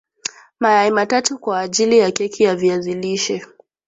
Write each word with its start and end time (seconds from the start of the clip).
Mayai 0.59 0.91
matatu 0.91 1.37
kwaajili 1.37 1.97
ya 1.97 2.11
keki 2.11 2.43
ya 2.43 2.55
viazi 2.55 2.93
lishe 2.93 3.45